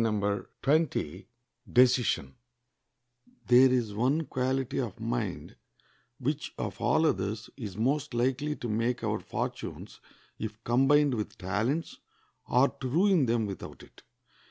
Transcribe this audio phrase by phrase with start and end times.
[0.00, 0.46] There
[3.50, 5.56] is one quality of mind
[6.18, 10.00] which of all others is most likely to make our fortunes
[10.38, 11.98] if combined with talents,
[12.48, 14.02] or to ruin them without it.